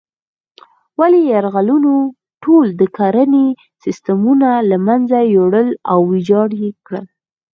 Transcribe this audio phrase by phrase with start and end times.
[0.99, 1.93] ولې یرغلونو
[2.43, 3.47] ټول د کرنې
[3.83, 7.05] سیسټمونه له منځه یوړل او ویجاړ یې کړل.